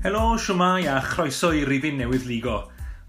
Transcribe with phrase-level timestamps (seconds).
[0.00, 2.54] Helo, siwmai a chroeso i rifin newydd ligo.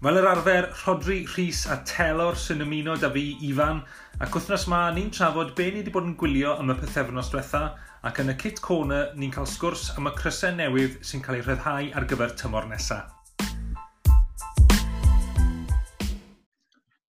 [0.04, 3.80] Fel yr arfer, Rodri, Rhys a Telor sy'n ymuno da fi, Ifan,
[4.20, 7.62] ac wythnos ma ni'n trafod be ni wedi bod yn gwylio am y pethefnos diwetha,
[8.04, 11.48] ac yn y kit corner ni'n cael sgwrs am y crysau newydd sy'n cael ei
[11.48, 13.08] rhyddhau ar gyfer tymor nesaf.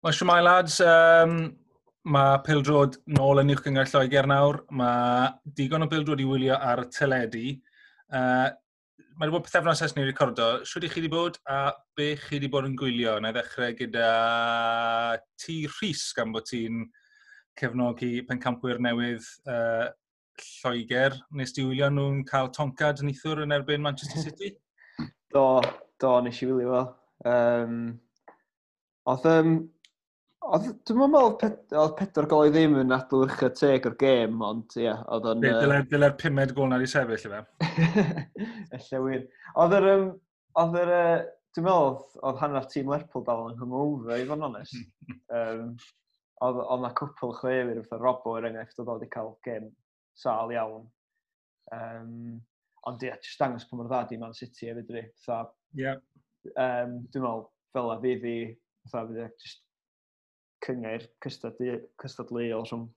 [0.02, 1.42] Wel, siwmai lads, um,
[2.18, 4.64] mae pildrod nôl yn uwch gyngor Lloegr nawr.
[4.74, 7.60] Mae digon o pildrod i wylio ar y teledu.
[8.10, 8.56] Uh,
[9.18, 10.48] mae'n bod pethefnos ers ni'n recordo.
[10.68, 13.16] Siwyd i chi wedi bod a be chi wedi bod yn gwylio?
[13.22, 14.10] Na i ddechrau gyda
[15.42, 16.84] ti Rhys gan bod ti'n
[17.58, 19.88] cefnogi pencampwyr newydd uh,
[20.38, 21.18] Lloegr.
[21.34, 24.54] Nes ti wylio nhw'n cael toncad neithwr yn erbyn Manchester City?
[25.34, 25.48] do,
[26.02, 26.92] do, nes i wylio fel.
[27.34, 27.80] Um,
[29.10, 29.58] oedd, um,
[30.48, 31.34] Dwi'n meddwl
[31.76, 35.44] oedd pedwar gol i ddim yn adl wrcha teg o'r gêm, ond ie, oedd o'n...
[35.44, 37.42] Dyle'r pumed gol na'r i sefyll i fe.
[38.78, 39.26] Ella wir.
[39.60, 39.88] Oedd yr...
[39.94, 40.08] Um,
[40.64, 40.94] oedd yr...
[41.00, 41.18] Uh,
[41.58, 42.00] dwi'n meddwl
[42.30, 44.80] oedd hanner tîm Lerpwl dal yn hungover, i fod yn onest.
[45.42, 45.76] um,
[46.48, 49.70] oedd yna cwpl chwefyr, fatha Robo er enghraifft, oedd wedi cael gêm
[50.16, 50.88] sal iawn.
[51.76, 52.40] Um,
[52.88, 55.08] ond ie, jyst dangos pa mor dda di Man City hefyd, dwi.
[55.76, 56.00] Yeah.
[56.56, 58.38] um, dwi'n meddwl, fel a fi ddi,
[58.88, 59.67] fatha, e just
[60.66, 62.88] cyngair cystadleuol rhwng,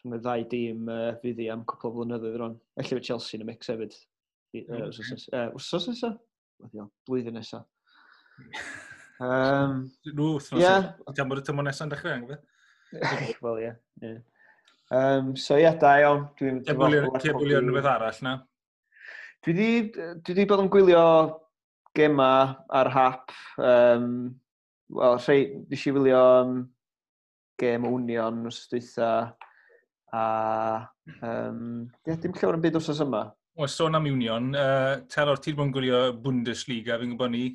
[0.00, 2.58] rhwng y ddau dîm uh, fyddi am cwpl o flynyddoedd rwan.
[2.78, 3.96] Felly mae Chelsea yn y mix hefyd.
[5.56, 6.14] Wsos nesa?
[7.08, 7.64] Blwyddyn nesa.
[9.18, 10.62] Um, Rw, wrthnos.
[10.62, 11.14] Ie.
[11.16, 12.38] Ti'n bod y tymor nesaf yn dechrau, angen
[13.44, 14.12] Wel, ie.
[14.94, 16.28] Um, so ie, da iawn.
[16.38, 18.36] Dwi'n gwylio rhywbeth arall na?
[19.44, 21.04] Dwi wedi bod yn gwylio
[21.98, 22.30] gema
[22.74, 23.34] ar hap.
[23.58, 24.38] Um,
[24.88, 26.60] Wel, rhai, nes i wylio um,
[27.60, 29.10] gêm Union wrth dweitha,
[30.16, 30.22] a
[31.20, 33.26] um, ie, dim llawer yn byd os yma.
[33.58, 37.48] O, sôn am Union, uh, teror ti'n bod yn gwylio Bundesliga, fi'n gwybod ni,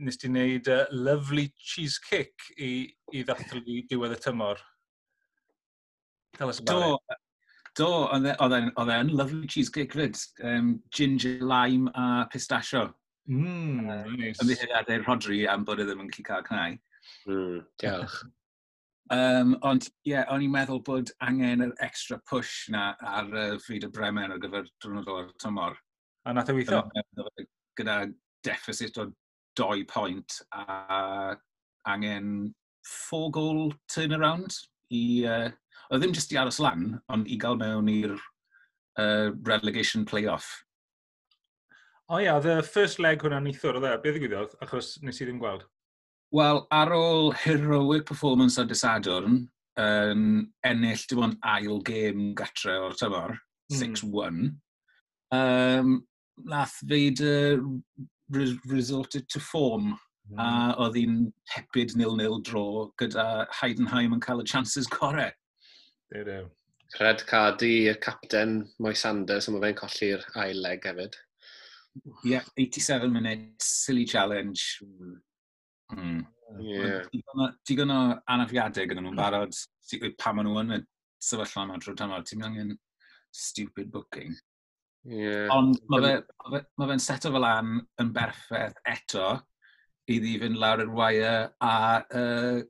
[0.00, 2.72] nes ti wneud uh, lovely cheesecake i,
[3.12, 4.62] i ddathlu diwedd y tymor.
[6.34, 7.22] Tell us about Do, it.
[7.78, 10.18] Do, oedd e, e'n lovely cheesecake fyd.
[10.42, 12.88] Um, ginger, lime a pistachio.
[13.30, 14.40] Mm, uh, nice.
[14.42, 16.76] Ymddiheiriadau Rodri am bod e ddim yn gallu cael cnau.
[17.28, 18.18] Mm, diolch.
[19.14, 23.56] um, ond ie, yeah, o'n i'n meddwl bod angen yr extra push na ar uh,
[23.64, 25.78] fyd y Bremen ar gyfer drwnnod o'r tymor.
[26.24, 26.82] A nath o weithio?
[27.40, 27.46] E
[27.80, 27.98] gyda
[28.44, 29.08] deficit o
[29.56, 31.36] doi pwynt a
[31.88, 32.54] angen
[32.84, 34.56] four goal turnaround
[34.92, 35.04] i...
[35.24, 35.50] Uh,
[35.92, 40.48] o ddim jyst i aros lan, ond i gael mewn i'r uh, relegation play-off.
[42.08, 43.94] O ia, the first leg hwnna nithwr, oedd e?
[44.02, 44.58] Beth ddigwyddodd?
[44.64, 45.64] Achos nes i ddim gweld.
[46.36, 49.38] Wel, ar ôl heroic performance ar Dysadwrn,
[49.80, 50.26] um,
[50.68, 53.38] ennill dim ond ail gêm gatre o'r tymor,
[53.72, 53.78] mm.
[53.80, 54.42] 6-1,
[55.38, 55.94] um,
[56.52, 57.62] nath Vader
[58.36, 59.94] re resulted to form.
[60.28, 60.40] Mm.
[60.40, 60.50] A
[60.80, 61.18] oedd hi'n
[61.52, 65.30] tepid nil-nil dro gyda Heidenheim yn cael y chances gore.
[67.00, 71.16] Red card i y capten Moisander, so mae fe'n colli'r ail leg hefyd
[72.24, 74.80] yeah, 87 minutes, silly challenge.
[75.92, 76.26] Mm.
[76.60, 77.02] Yeah.
[77.66, 78.00] Digon o
[78.30, 79.54] anafiadau gyda nhw'n barod
[80.20, 80.80] pa maen nhw yn y
[81.22, 82.20] sefyllfa yma drwy dyma.
[82.26, 82.74] Ti'n angen
[83.34, 84.36] stupid booking.
[85.04, 85.48] Yeah.
[85.52, 89.34] Ond mae fe'n ma fe, seto fel an yn berffaith eto
[90.10, 91.34] iddi fynd lawr yr wire
[91.64, 92.62] a uh,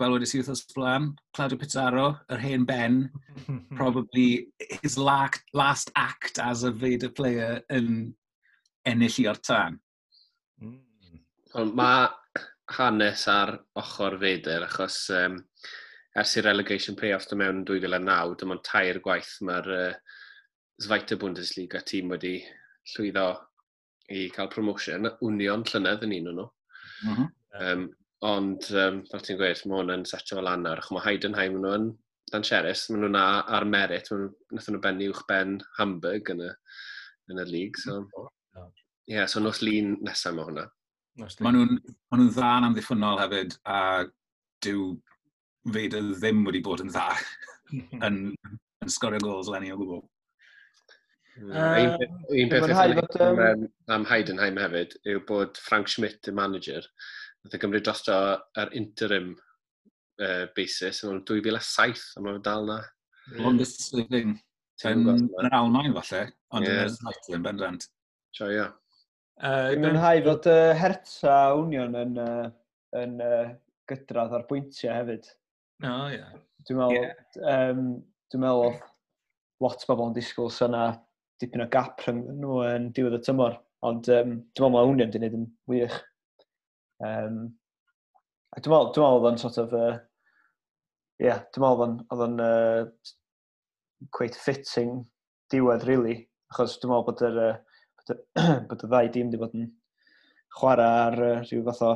[0.00, 3.02] fel wedi sydd wrthos blaen, Claudio Pizarro, yr hen Ben,
[3.78, 4.48] probably
[4.82, 8.14] his last, last act as a Vader player yn
[8.88, 9.78] ennill i'r tân.
[10.62, 11.20] Mm.
[11.76, 12.08] Mae
[12.76, 15.38] hanes ar ochr feder, achos um,
[16.20, 20.18] ers i'r relegation playoffs dy mewn 2009, dyma tair gwaith mae'r uh,
[20.80, 22.38] Zweite Bundesliga tîm wedi
[22.94, 23.26] llwyddo
[24.16, 26.46] i cael promotion, union llynedd yn un o'n nhw.
[27.00, 27.26] Mm -hmm.
[27.64, 27.88] um,
[28.30, 30.82] ond, um, fel ti'n gweud, mae hwn yn setio fel anar.
[30.92, 31.90] Mae Heidenheim nhw yn
[32.32, 36.50] dan Sheris, maen nhw'n ar merit, maen nhw'n benni uwch ben Hamburg yn y,
[37.32, 37.80] yn y lig.
[37.82, 38.04] So,
[38.58, 40.66] Ie, yeah, so nos lun nesaf mae hwnna.
[41.44, 41.76] Maen nhw'n
[42.10, 44.06] ma nhw dda yn amddiffynol hefyd, a
[44.64, 44.86] dyw
[45.74, 47.08] feid ddim wedi bod yn dda
[48.06, 48.20] yn,
[48.84, 50.02] yn sgorio gols lenni o gwbl.
[51.40, 51.96] Uh,
[52.36, 52.72] un peth
[53.24, 53.62] am, um,
[53.94, 56.84] am Heidenheim hefyd yw bod Frank Schmidt, y manager,
[57.44, 58.16] oedd y Gymru drosto
[58.60, 59.32] ar interim
[60.20, 62.80] uh, basis yn ôl 2007, a mae'n dal na.
[63.38, 64.36] Longest living.
[64.88, 66.26] Yn yr Almain falle,
[66.56, 67.16] ond yn yeah.
[67.36, 67.84] yn bendant.
[68.36, 68.68] Joia.
[69.40, 72.48] Uh, Dwi'n mwynhau fod uh, Hertha Union yn, uh,
[73.00, 73.52] yn uh,
[73.90, 75.30] gydradd ar bwyntiau hefyd.
[75.82, 76.18] No, oh, ie.
[76.18, 76.34] Yeah.
[76.68, 77.70] Dwi'n meddwl, yeah.
[77.70, 77.86] um,
[78.30, 78.82] dwi'n meddwl oedd
[79.64, 80.84] lot bobl yn disgwyl syna
[81.40, 83.56] dipyn o gap rhwng nhw yn diwedd y tymor.
[83.88, 85.96] Ond um, dwi'n meddwl mae Union wedi gwneud yn wych.
[87.00, 87.40] Um,
[88.52, 89.74] a dwi'n meddwl, dwi'n meddwl oedd yn sort of...
[89.74, 89.96] Uh,
[91.24, 92.84] yeah, dwi'n meddwl oedd yn uh,
[94.12, 95.00] quite fitting
[95.52, 96.20] diwedd, really.
[96.52, 97.42] Achos dwi'n meddwl bod yr...
[97.48, 97.58] Uh,
[98.70, 99.68] bod y ddau dîm wedi bod yn
[100.58, 101.92] chwarae ar uh, rhyw fath o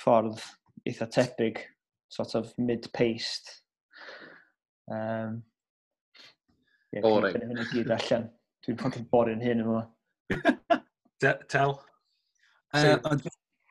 [0.00, 0.40] ffordd
[0.88, 1.60] eitha tebyg,
[2.08, 3.50] sort of mid-paced.
[4.90, 5.42] Um,
[6.92, 7.36] yeah, boring.
[7.36, 8.28] Dwi'n i gyd allan.
[8.64, 9.84] Dwi'n ffocin boring hyn yma.
[11.52, 11.76] Tel?
[12.74, 12.96] Uh,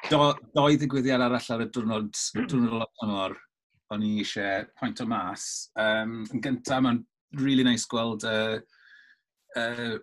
[0.09, 3.37] doi ddigwyddiad arall ar y diwrnod, diwrnod o'r
[3.93, 5.45] o'n i eisiau pwynt o mas.
[5.79, 7.01] Um, yn gyntaf, mae'n
[7.41, 8.59] really nice gweld uh,
[9.57, 9.97] uh,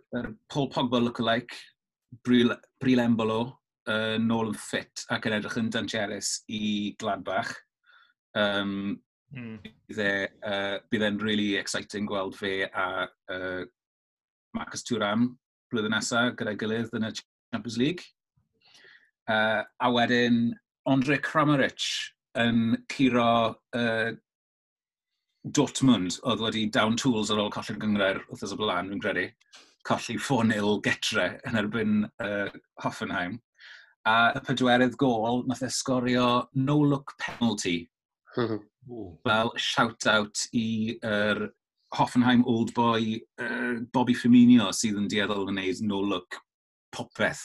[0.52, 1.54] Paul Pogba look-alike,
[2.24, 3.40] Bril, Bril Embolo,
[3.86, 7.52] uh, nôl yn ffit ac yn edrych yn danterus i Gladbach.
[8.36, 8.98] Um,
[9.32, 9.58] mm.
[9.96, 13.62] uh, bydd e'n really exciting gweld fe a uh,
[14.56, 15.30] Marcus Turam
[15.72, 18.04] blwyddyn nesaf gyda'i gilydd yn y Champions League.
[19.26, 20.54] Uh, a wedyn
[20.86, 21.82] Andre Kramaric
[22.38, 24.10] yn curo uh,
[25.54, 29.26] Dortmund oedd wedi down tools ar ôl colli'r gyngreir wrth y blaen, fi'n credu.
[29.86, 32.48] Colli 4-0 getre yn erbyn uh,
[32.82, 33.36] Hoffenheim.
[34.06, 37.84] A y pedwerydd gol, nath e sgorio no-look penalty.
[38.34, 38.64] Hmm.
[39.22, 41.48] Fel shout-out i er
[41.94, 46.40] Hoffenheim old boy uh, Bobby Firmino sydd yn dieddol yn gwneud no-look
[46.94, 47.44] popeth.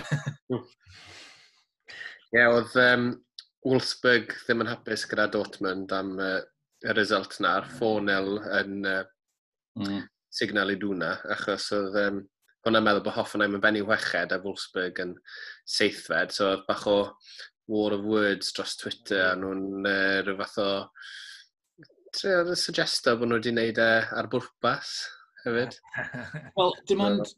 [0.00, 0.62] Ie,
[2.32, 3.10] yeah, oedd um,
[3.68, 6.40] Wolfsburg ddim yn hapus gyda Dortmund am uh,
[6.82, 8.52] y result na, 4-0 hmm.
[8.60, 9.02] yn uh,
[9.78, 10.02] mm.
[10.32, 12.20] signal i dŵna, achos oedd um,
[12.66, 15.16] hwnna'n meddwl bod Hoffenheim yn benni weched a Wolfsburg yn
[15.76, 16.98] seithfed, so oedd bach o
[17.70, 19.44] war of words dros Twitter, a hmm.
[19.44, 20.70] nhw'n uh, rhyw fath o
[22.12, 23.90] trio suggesto bod nhw wedi gwneud e
[24.20, 24.94] ar bwrpas
[25.46, 25.78] hefyd.
[26.58, 27.34] Wel, dim ond...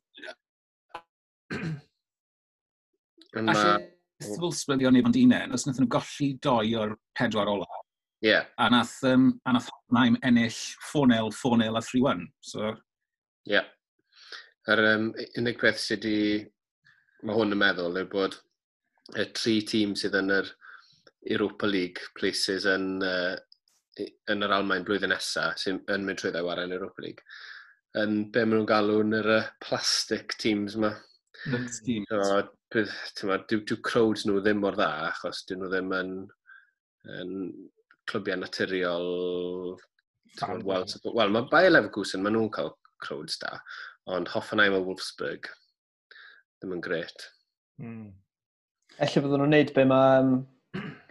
[3.34, 3.72] Ashe,
[4.38, 7.83] Wolfsburg i o'n ei fod unen, os wnaethon nhw golli doi o'r pedwar olaf,
[8.24, 8.48] Yeah.
[8.56, 10.58] A nath, um, a nath Hoffenheim ennill
[10.92, 12.26] 4-0, 4-0 a 3-1.
[12.40, 12.74] So...
[13.44, 13.68] Yeah.
[14.72, 16.44] Yr um, unig beth sydd wedi...
[17.24, 18.38] Mae hwn yn meddwl yw bod
[19.20, 20.48] y tri tîm sydd yn yr
[21.36, 23.36] Europa League places yn, uh,
[24.32, 27.24] yn yr Almain blwyddyn nesaf sy'n yn mynd trwy ddewar yn Europa League
[28.00, 30.94] yn be maen nhw'n galw yn yr uh, plastic teams yma.
[31.84, 32.08] Teams.
[32.08, 32.40] So,
[32.72, 36.12] bydd, dyw, dyw crowds nhw ddim mor dda, achos dyn nhw ddim yn,
[37.20, 37.34] yn
[38.10, 39.76] clwbiau naturiol,
[40.42, 40.84] Wel,
[41.14, 42.72] well, mae Bayer Leverkusen, maen nhw'n cael
[43.04, 43.52] crowds da,
[44.10, 45.46] ond Hoffenheim a Wolfsburg
[46.58, 47.28] ddim yn gret.
[47.82, 48.08] Mm.
[48.98, 50.32] Ella fydden nhw'n neud be mae um,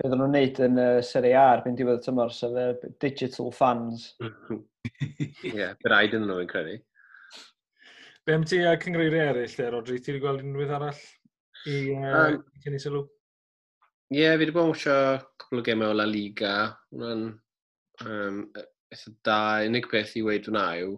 [0.01, 2.74] bydden nhw'n neud yn uh, Serie A ar erbyn diwedd y tymor, sef uh,
[3.04, 4.10] digital fans.
[4.24, 5.30] Ie,
[5.62, 6.78] yeah, braid yn nhw yn credu.
[8.28, 10.00] Be am ti a cyngreiri eraill, Rodri?
[10.00, 11.04] Ti wedi gweld unrhyw beth arall
[11.72, 13.06] i uh, um, cynnig sylw?
[14.13, 14.95] Ie, yeah, fi wedi bod yn watcho
[15.42, 16.54] cwbl o gemau o La Liga.
[16.94, 17.24] Hwna'n
[18.06, 19.38] um, e, eitha da.
[19.65, 20.92] Unig beth i wedi hwnna yw,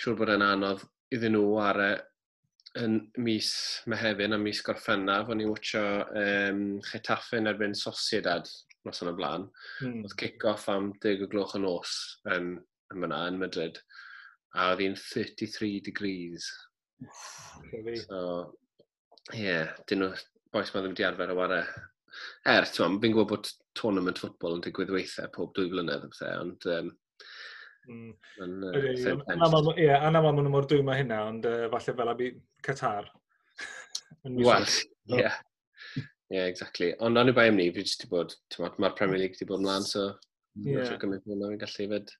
[0.00, 1.90] siŵr bod e'n anodd iddyn nhw ar y
[2.80, 3.50] yn mis
[3.92, 5.84] Mehefin a mis Gorffennaf, o'n i'n watcho
[6.22, 8.48] um, chetaffe yn erbyn Sociedad
[8.86, 9.46] nos yn y blaen.
[9.84, 10.00] Mm.
[10.06, 11.96] Oedd kick-off am 10 o gloch yn nos
[12.32, 12.54] yn,
[12.88, 13.84] yn myna, yn Madrid.
[14.56, 16.48] A oedd hi'n 33 degrees.
[18.06, 18.24] so,
[19.34, 20.14] ie, yeah, dyn nhw,
[20.58, 21.60] oes mae ddim wedi arfer o ware.
[22.48, 26.12] Er, ti'n fi'n gwybod bod tournament ffwtbol yn digwydd weithiau pob dwy flynedd hmm.
[26.12, 26.68] yn lle, ond...
[26.74, 26.92] Um,
[27.90, 28.12] Mm.
[28.38, 32.10] Yn, uh, anamal, Ie, anaml maen nhw mor dwy mae hynna, ond uh, falle fel
[32.12, 32.28] abi
[32.62, 33.08] Qatar.
[34.36, 34.68] Wel,
[35.10, 35.30] ie.
[36.32, 36.92] Ie, exactly.
[37.02, 38.36] Ond ond i bai am ni, fi jyst i bod,
[38.78, 40.12] mae'r Premier League wedi bod ymlaen, so...
[40.60, 40.76] Ie.
[40.76, 40.94] Yeah.
[41.00, 42.14] Gymryd hwnna yn gallu fyd.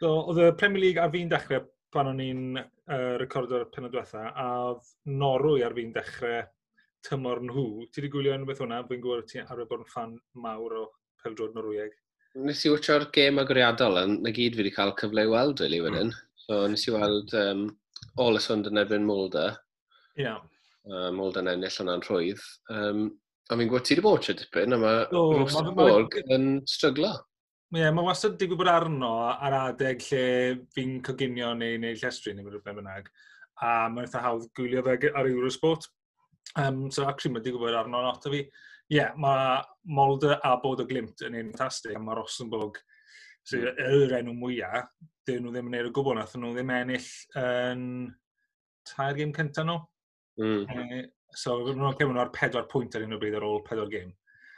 [0.00, 1.62] So, oedd y Premier League a fi'n dechrau
[1.94, 4.46] pan o'n i'n uh, recordo'r penod diwetha, a
[5.12, 6.42] Norwy ar fi'n dechrau
[7.06, 7.86] tymor nhw.
[7.90, 10.84] Ti wedi gwylio unrhyw beth hwnna, fi'n gwybod ti arfer bod yn fan mawr o
[11.22, 11.94] peldrod Norwyeg.
[12.46, 16.10] Nes i wytio'r gêm agoriadol, na gyd fi wedi cael cyfle i weld, really, wedyn.
[16.10, 16.24] Mm.
[16.42, 17.62] So, nes i weld um,
[18.22, 19.56] Olesund yn erbyn Mulder.
[20.18, 20.26] Ie.
[20.26, 20.42] Yeah.
[20.86, 22.42] Uh, Mulder yn ennill hwnna'n rhwydd.
[22.72, 23.08] Um,
[23.48, 26.46] a fi'n gwybod ti wedi bod ti dipyn, a mae oh, Rostenborg ma, ma, yn
[26.68, 27.14] stryglo.
[27.74, 30.26] Ie, yeah, mae wastad digwydd bod arno ar adeg lle
[30.76, 33.08] fi'n coginio neu, neu llestri neu beth bynnag.
[33.64, 35.88] A mae'n eitha hawdd gwylio fe ar Eurosport
[36.54, 38.44] Um, so, actually, mae wedi gwybod arno not o fi.
[38.44, 39.58] Ie, yeah, mae
[39.98, 42.78] Molder a bod o Glimt yn un ffantastig, a mae Rosenborg,
[43.46, 44.06] sydd so, hmm.
[44.06, 44.92] yr enw mwyaf,
[45.26, 47.10] dyn nhw ddim yn neud y gwbl, nath nhw ddim ennill
[47.42, 47.82] yn
[48.86, 49.80] tair gêm cyntaf nhw.
[50.38, 50.62] Mm.
[50.70, 51.02] E,
[51.34, 54.14] so, nhw'n cefn nhw'r pedwar pwynt ar un o bryd ar ôl pedwar gêm.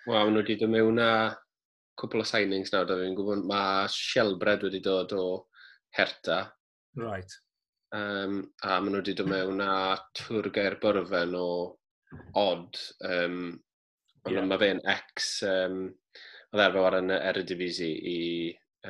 [0.09, 1.11] Wel, nhw wedi dod mewn â
[1.99, 5.25] cwpl o signings nawr, da fi'n gwybod, mae Shelbred wedi dod o
[5.97, 6.43] Herta.
[6.99, 7.33] Right.
[7.97, 11.49] Um, a maen nhw wedi dod mewn â twr gair byrfen o
[12.37, 12.77] odd.
[13.09, 13.57] Um,
[14.27, 14.49] ond yeah.
[14.49, 15.85] mae fe'n ex, um,
[16.53, 18.19] oedd erfa war yn Eredivisie i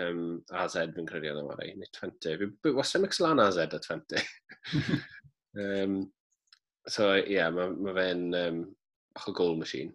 [0.03, 2.75] um, AZ fi'n credu oedd e yn wario, neu 20.
[2.79, 4.25] Was e'n Mixlan AZ a 20?
[5.65, 6.01] um,
[6.95, 8.63] so ie, yeah, mae ma fe'n um,
[9.15, 9.95] bach o goal machine.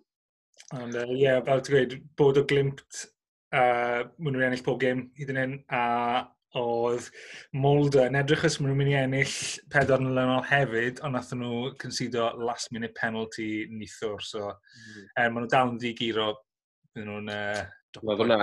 [0.77, 3.03] Ond ie, uh, yeah, fel ti'n gweud, bod o glimt,
[3.55, 5.83] uh, mwyn nhw'n ennill pob gêm hyd yn hyn, a
[6.59, 7.07] oedd
[7.57, 9.37] Mulder yn edrych os maen nhw'n mynd i ennill
[9.73, 15.07] pedwar yn lynol hefyd, ond nath nhw consido last minute penalty nithwr, so mm.
[15.17, 16.29] er, maen nhw dal yn ddigiro
[16.93, 17.33] bydden nhw'n...
[17.33, 17.63] Uh,
[18.03, 18.39] Mae hwnna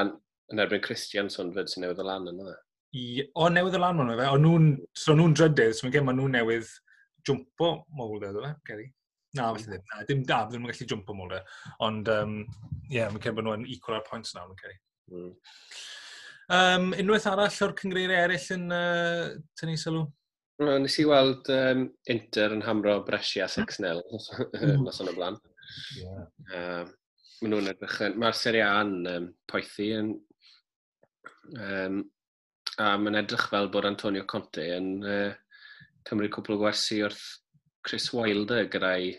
[0.51, 2.55] yn erbyn Christianson fyd sy'n newydd y lan yna.
[2.99, 3.05] I,
[3.39, 6.19] o, newydd y lan yna fe, ond nhw'n so nhw drydydd, so mae'n gen maen
[6.19, 6.73] nhw'n newydd
[7.29, 8.89] jwmpo Mulder, fe, Geri?
[9.39, 9.87] Na, felly ddim.
[9.93, 11.47] Na, dim da, ddim yn gallu jwmpo Mulder.
[11.87, 12.37] Ond, ie, um,
[12.91, 14.79] yeah, mae'n cael bod nhw'n equal ar points nawr, mae'n cael.
[15.15, 15.35] Mm.
[16.51, 19.27] Um, unwaith arall o'r cyngreiriau eraill yn uh,
[19.59, 20.07] tynnu sylw?
[20.61, 23.69] No, nes i weld um, Inter yn hamro Brescia hmm.
[23.71, 24.03] 6-0
[24.61, 24.83] hmm.
[24.85, 25.39] nos yn y blaen.
[25.99, 26.25] Yeah.
[26.51, 26.89] Uh,
[27.41, 28.19] Maen nhw'n edrych yn...
[28.21, 30.11] Mae'r Serie A yn um, poethu yn...
[31.57, 32.03] Um,
[32.81, 35.33] a mae'n edrych fel bod Antonio Conte yn uh,
[36.09, 37.25] cymryd cwpl o gwersi wrth
[37.87, 39.15] Chris Wilder gyda'i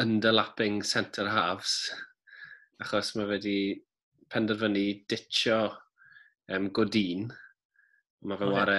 [0.00, 1.74] underlapping centre halves
[2.82, 3.58] achos mae wedi
[4.32, 5.58] penderfynu ditio
[6.54, 7.28] um, Godin.
[8.26, 8.54] Mae fe okay.
[8.54, 8.78] ware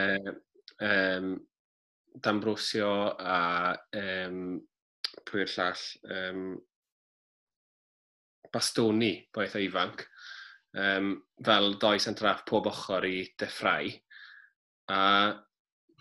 [0.85, 1.35] um,
[2.19, 4.57] Dambrosio a um,
[5.29, 5.85] pwy'r llall,
[6.15, 6.47] um,
[8.49, 10.07] Bastoni, boeth o ifanc,
[10.81, 11.11] um,
[11.45, 13.91] fel doi centraff pob ochr i deffrau.
[14.89, 15.03] A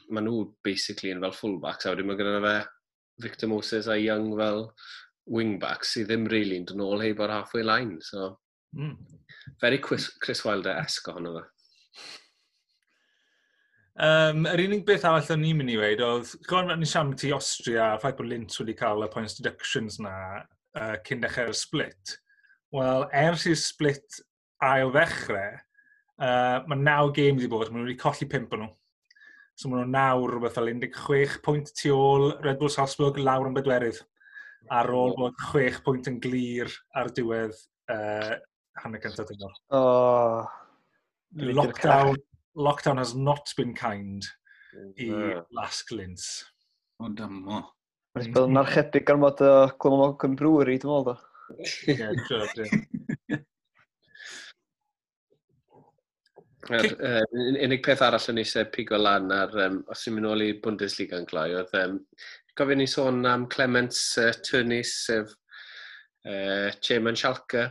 [0.09, 2.57] maen nhw basically yn fel fullbacks, a wedyn mae gyda fe
[3.21, 4.71] Victor Moses a Young fel
[5.29, 7.99] wingbacks sydd ddim really yn dod nôl heb o'r halfway line.
[8.01, 8.31] So,
[8.77, 8.97] mm.
[9.61, 11.47] Very Chris, Chris Wilder-esque ohono fe.
[13.99, 17.33] Um, yr unig beth arall o'n i'n mynd i weid oedd, gwrdd mewn siarad ti
[17.35, 22.12] Austria, a ffaith bod Lint wedi cael y points deductions na uh, cyn dechrau'r split.
[22.75, 24.21] Wel, ers i'r split
[24.62, 25.57] ail ddechrau,
[26.23, 28.71] uh, mae naw gêm wedi bod, maen nhw wedi colli pimp o'n nhw.
[29.59, 33.59] So maen nhw nawr rhywbeth fel 16 pwynt tu ôl Red Bull Salzburg lawr yn
[33.59, 33.99] bedwerydd
[34.78, 37.59] ar ôl bod 6 pwynt yn glir ar diwedd
[37.90, 38.37] uh,
[38.78, 39.59] hanner cyntaf dynol.
[39.75, 40.47] Oh
[41.37, 42.17] lockdown,
[42.57, 44.25] lockdown has not been kind
[44.99, 45.11] i
[45.55, 46.45] Lasg Lins.
[46.99, 47.63] O, dymo.
[48.17, 53.39] Mae'n bod yn archedig gormod o Glymogon Brewery, dwi'n meddwl, do.
[56.69, 57.23] Yr uh,
[57.65, 61.21] unig peth arall yn eisiau pigo lan ar, um, os ni'n mynd nôl i Bundesliga
[61.21, 62.01] yn gloi, oedd um,
[62.59, 65.33] gofyn ni sôn am Clements uh, Tunis, sef
[66.27, 67.69] uh, Chairman Schalke,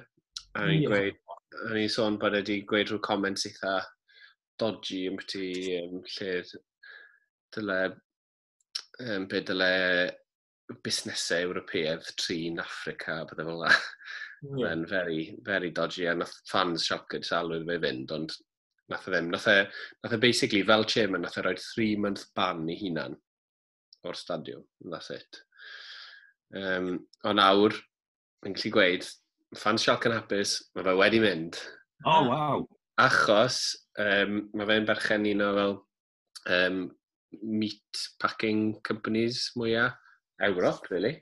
[0.56, 0.90] a ni'n yeah.
[0.90, 1.20] gweud
[1.56, 3.80] o'n i'n sôn bod wedi gweud rhyw comments eitha
[4.62, 5.48] dodgy yn byti
[5.80, 6.32] um, lle
[7.56, 7.82] dyle,
[9.06, 9.72] um, be dyle
[10.84, 13.75] busnesau Ewropeaidd trin Africa a bydde fel yna.
[14.44, 14.68] Yeah.
[14.68, 18.36] Then very, very dodgy a nath fans sioced salwyd fe fynd, ond
[18.92, 19.32] nath o ddim.
[19.34, 19.56] Nath e,
[20.04, 23.18] nath e basically, fel chairman, nath e roed 3 month ban i hunan
[24.06, 24.66] o'r stadiwm.
[24.92, 25.42] That's it.
[26.56, 26.92] Um,
[27.25, 27.75] o nawr,
[28.46, 29.10] yn gallu gweud,
[29.56, 31.60] fan sioc yn hapus, mae fe wedi mynd.
[32.04, 32.66] O, oh, waw!
[33.00, 33.62] Achos,
[34.01, 35.75] um, mae fe'n berchen un o fel
[36.58, 36.80] um,
[37.44, 39.96] meat packing companies mwyaf
[40.44, 41.16] Ewrop, really.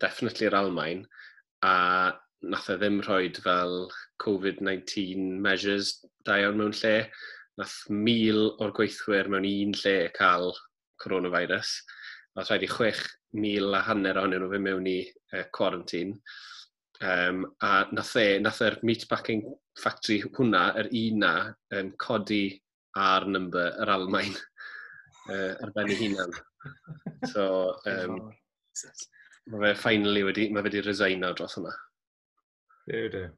[0.00, 1.04] Definitely yr Almain.
[1.64, 3.90] A nath e ddim rhoi fel
[4.24, 7.08] COVID-19 measures da iawn mewn lle.
[7.60, 10.54] Nath mil o'r gweithwyr mewn un lle cael
[11.04, 11.74] coronavirus.
[12.36, 13.02] Nath rhaid i chwech
[13.36, 14.98] mil a hanner ohonyn nhw fe mewn i
[15.36, 16.16] uh, quarantine.
[17.00, 19.46] Um, a nath e, nath e'r meatpacking
[19.80, 21.32] factory hwnna, yr un na,
[21.78, 22.60] um, codi
[23.00, 26.36] ar number yr Almain uh, ar ben ei hunan.
[27.32, 27.42] So,
[27.88, 28.20] um,
[29.48, 31.74] mae fe finally wedi, mae fe wedi resigno dros hwnna.
[32.90, 33.28] Dew, dew.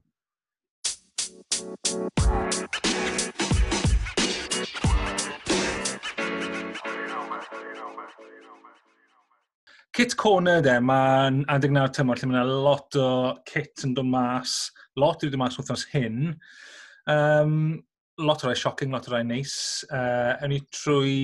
[9.92, 13.08] Kit Corner de, mae'n adeg nawr tymor lle mae yna lot o
[13.44, 16.30] kit yn dod mas, lot wedi dod mas wythnos hyn.
[17.12, 17.82] Um,
[18.16, 19.54] lot o rai shocking, lot o rai neis.
[19.92, 21.18] Uh, yn ni trwy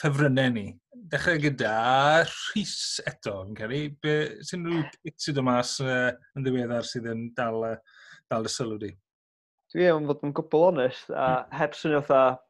[0.00, 0.64] ffefrynnau ni.
[1.12, 1.76] Dechrau gyda
[2.24, 3.80] Rhys eto, fi'n yn ceri.
[4.48, 8.54] Sy'n rhyw kit sydd o mas uh, yn ddiweddar sydd yn dal, uh, dal y
[8.56, 8.90] sylw di?
[9.70, 11.56] Dwi am fod yn gwbl onest, a hmm.
[11.60, 12.42] heb swnio fatha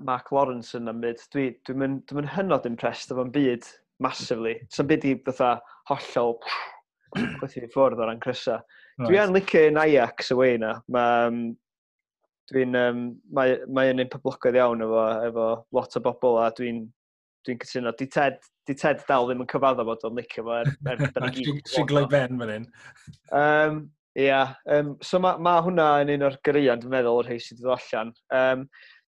[0.00, 3.68] Mark Lawrence yn y myd, dwi'n dwi, dwi, dwi hynod impressed efo'n byd
[4.02, 4.56] massively.
[4.72, 5.54] So'n byd i fatha
[5.90, 6.38] hollol
[7.40, 8.60] gweithio i ffwrdd o ran crysa.
[8.60, 9.08] Right.
[9.08, 10.76] Dwi an licio yn Ajax y wei na.
[10.92, 11.42] Mae um,
[12.50, 13.04] dwi'n um,
[13.36, 16.82] mae, mae yn un poblogoedd iawn efo, efo lot o bobl a dwi'n
[17.46, 17.94] dwi'n cytuno.
[17.96, 20.60] Di Ted, di Ted dal ddim yn cyfaddo bod o'n licio fo.
[20.60, 21.40] Er, er, er,
[21.70, 22.68] Siglau ben fan hyn.
[23.30, 23.80] Um,
[24.18, 24.54] Ia, yeah.
[24.74, 27.68] um, so mae ma hwnna yn un o'r gyrion, dwi'n meddwl, o'r rhai sydd wedi
[27.68, 28.08] dod allan.
[28.34, 28.64] Um,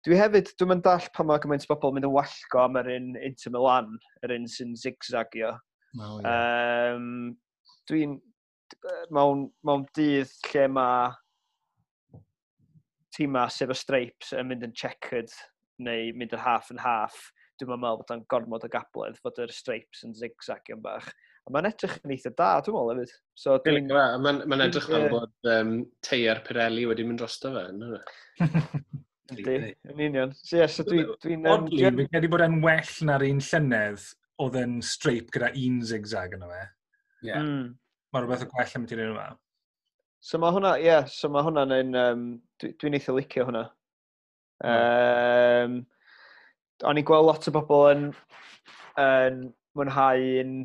[0.06, 3.08] Dwi hefyd, dwi'n mynd all pa mae gymaint bobl mynd yn wallgo am yr un
[3.20, 5.50] Inter Milan, yr un sy'n zigzagio.
[5.98, 6.94] Oh, yeah.
[6.94, 7.34] um,
[7.90, 8.14] dwi'n
[9.12, 11.10] mewn, mewn dydd lle mae
[13.12, 15.34] tîma sef y Stripes yn mynd yn checkered
[15.84, 17.18] neu mynd yn half yn half,
[17.60, 21.10] dwi'n meddwl bod o'n gormod o gabledd fod yr Stripes yn zigzag yn bach.
[21.44, 23.14] A mae'n edrych yn eitha da, dwi'n meddwl hefyd.
[23.36, 23.92] So, dwi'n...
[23.92, 25.76] Mae'n ma edrych fel bod um,
[26.08, 27.68] teiar Pirelli wedi mynd drosto fe,
[29.34, 30.32] Ydy, yn union.
[30.36, 31.12] So, yeah, so dwi'n...
[31.22, 34.08] Dwi Oddly, um, fi'n credu bod e'n well na'r un llynedd
[34.40, 36.64] oedd yn streip gyda un zigzag yno fe.
[37.26, 37.44] Yeah.
[37.44, 37.76] Mm.
[38.10, 39.26] Mae rhywbeth o gwell am ti'n yma.
[40.24, 41.94] So mae hwnna, ie, yeah, so mae hwnna'n un...
[42.00, 42.24] Um,
[42.60, 43.66] dwi'n dwi eitha licio hwnna.
[44.70, 45.76] Um,
[46.84, 48.08] o'n i'n gweld lot o bobl yn,
[49.00, 49.44] yn
[49.78, 50.56] mwynhau un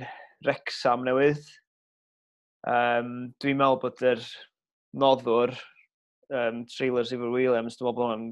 [0.47, 1.43] Rexham newydd.
[2.65, 4.23] Um, dwi'n meddwl bod yr
[4.97, 5.53] noddwr
[6.33, 8.27] um, trailers i Williams, dwi'n meddwl bod hwnna'n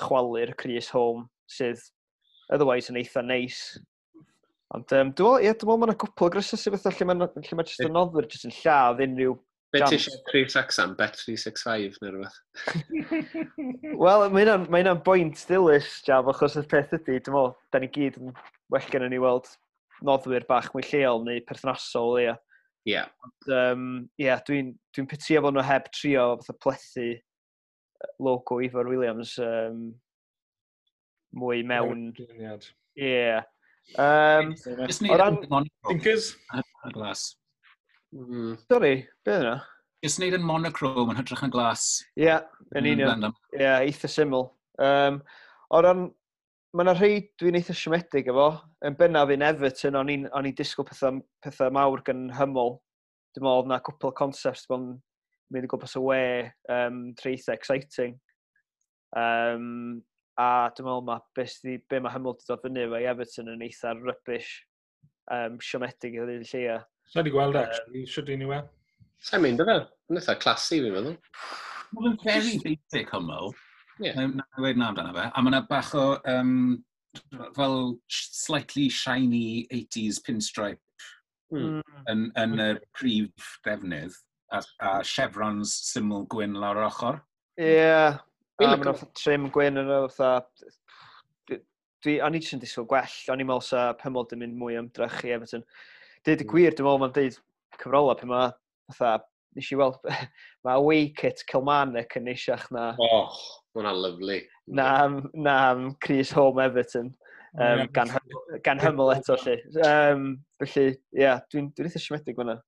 [0.00, 1.82] chwalu'r Chris Home, sydd
[2.52, 3.60] otherwise yn eitha neis.
[4.74, 7.26] Ond um, dwi'n meddwl, ie, dwi'n meddwl mae'n gwpl o grysau sydd bethau lle mae'n
[7.26, 9.36] lle mae just yn offer, jyst yn lladd unrhyw
[9.74, 12.36] Be ti eisiau Chris Axan, Bet 365 neu rhywbeth?
[14.02, 18.18] Wel, mae hynna'n bwynt dilys, Jaf, achos y peth ydy, dwi'n meddwl, da ni gyd
[18.20, 18.34] yn
[18.72, 19.50] well gen ni weld
[20.06, 22.34] noddwyr bach mwy lleol neu perthnasol, ie.
[22.86, 22.94] Ie.
[22.94, 23.10] Yeah.
[23.50, 27.08] Um, yeah, dwi'n dwi, dwi pitio efo nhw heb trio fatha plethu
[28.22, 29.88] loco Ifor Williams um,
[31.36, 32.10] mwy mewn...
[32.16, 33.06] Ie.
[33.06, 33.42] Yeah.
[33.98, 34.54] Um,
[34.86, 35.38] Just need ran...
[35.86, 36.34] Thinkers?
[36.52, 37.36] A Glass.
[38.14, 38.56] Mm.
[38.70, 39.56] Sorry, beth yna?
[40.04, 41.86] Just need yn hmm, monochrome yn hytrach yn glas.
[42.14, 42.44] Ie, yeah,
[42.78, 43.26] yn union.
[43.26, 44.50] Ie, yeah, eitha syml.
[44.82, 45.18] Um,
[45.72, 46.04] o ran,
[46.76, 47.10] mae yna rhai
[47.40, 48.50] dwi'n eitha siomedig efo.
[48.86, 52.76] Yn bennaf un Everton, o'n i'n disgwyl pethau, pethau mawr gan hymol.
[53.34, 54.92] Dwi'n meddwl na cwpl o concepts, dwi'n
[55.52, 56.20] mynd i gwmpas y we
[56.72, 58.16] um, treitha exciting.
[59.16, 60.02] Um,
[60.36, 63.52] a dwi'n meddwl mae beth be, be mae Hymel wedi dod fyny efo i Everton
[63.54, 64.50] yn eitha rybys
[65.32, 66.80] um, siomedig i ddweud lleia.
[67.12, 68.66] Sa'n di gweld, e, actually, um, siwr ni'n wel.
[69.28, 69.78] Sa'n mynd efo?
[70.10, 71.16] yn eitha classy fi'n meddwl.
[71.96, 73.54] Mae'n very basic Hymel.
[74.02, 74.18] Yeah.
[74.28, 75.30] Na i wedi na amdano fe.
[75.32, 76.84] A mae yna bach o um,
[77.56, 80.82] fel slightly shiny 80s pinstripe
[81.54, 81.80] mm.
[82.12, 84.16] yn, yn y prif defnydd
[84.52, 87.20] a, a chevrons syml gwyn lawr yr ochr.
[87.58, 88.18] Ie, yeah.
[88.60, 90.16] a mae'n o'r trim gwyn yn o'r
[92.04, 94.76] Dwi, o'n i jyst yn disgwyl gwell, o'n i'n meddwl sa Pemol yn mynd mwy
[94.78, 95.64] ymdrech i Everton.
[96.26, 96.50] Dyd y hmm.
[96.52, 97.38] gwir, dwi'n meddwl mae'n dweud
[97.80, 98.50] cyfrola pe mae,
[98.92, 99.24] fatha,
[99.56, 99.96] nes i weld,
[100.66, 102.90] mae away kit Kilmarnock yn eisiach na...
[103.02, 103.40] Oh,
[103.74, 104.38] hwnna lyflu.
[104.68, 104.90] Na,
[105.32, 105.56] na,
[106.04, 107.14] Chris Home Everton
[107.60, 108.12] um, gan,
[108.64, 109.56] gan hyml eto, lle.
[109.86, 110.28] Um,
[110.60, 112.58] felly, ie, yeah, dwi'n dwi eitha siomedig fyna.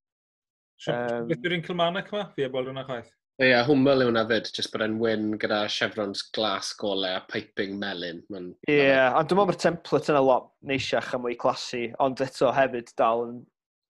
[0.86, 2.28] Beth yw'r un Kilmarnock yma?
[2.34, 3.10] Fi e bod hwnna chwaith.
[3.38, 7.20] Ie, yeah, hwmel yw hwnna fyd, jyst bod e'n wyn gyda chevrons glas gole a
[7.30, 8.24] piping melyn.
[8.34, 12.50] Ie, yeah, ond dwi'n meddwl mae'r template yna lot neisiach a mwy clasu, ond eto
[12.56, 13.36] hefyd dal yn,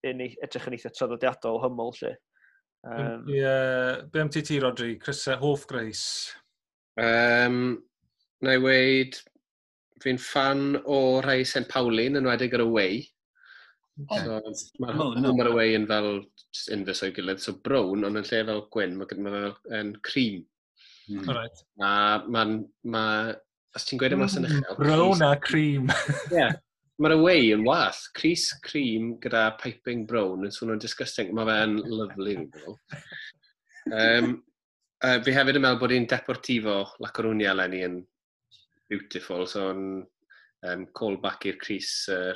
[0.05, 2.13] yn edrych yn eitha traddodiadol hymol, lle.
[2.85, 4.99] Um, yeah, be am ti ti, Rodri?
[5.01, 6.05] Chris, hoff greis?
[7.01, 7.79] Um,
[8.45, 9.17] na i weid,
[10.05, 13.01] fi'n fan o rhai St Paulin yn wedig ar y wei.
[13.99, 15.33] So, mae'r oh, no, no.
[15.33, 16.13] Homer Away yn fel
[16.75, 20.45] unfus o'i gilydd, so brown, ond yn lle fel gwyn, mae gyda fel yn cream.
[21.09, 21.25] Mm.
[21.35, 21.63] Right.
[21.83, 21.91] A
[22.31, 22.61] mae'n,
[22.95, 23.05] ma,
[23.75, 24.77] os ti'n gweud yma sy'n yn uchel...
[24.77, 25.91] Hmm, brown a cream.
[26.37, 26.55] yeah.
[27.03, 28.05] Mae'r away yn wath.
[28.15, 31.33] Cris cream gyda piping brown yn swnio'n disgusting.
[31.35, 33.03] Mae fe'n lyflu, fi'n gwybod.
[33.89, 34.33] Um,
[35.07, 37.99] uh, fi hefyd yn meddwl bod hi'n Deportivo La Coruña lenni yn
[38.91, 39.85] beautiful, so yn
[40.67, 42.35] um, callback i'r Cris uh,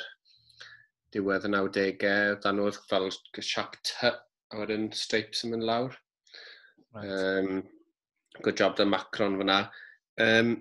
[1.12, 4.11] diwedd y 90au, dan oedd fel siap ty,
[4.53, 5.96] a wedyn stripes yn mynd lawr.
[6.92, 7.09] Right.
[7.09, 7.62] Um,
[8.42, 9.59] good job da Macron fyna.
[10.20, 10.55] Um,